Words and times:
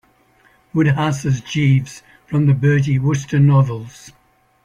Wodehouse's 0.73 1.41
Jeeves 1.41 2.01
from 2.25 2.47
the 2.47 2.55
Bertie 2.55 2.97
Wooster 2.97 3.37
novels. 3.39 4.11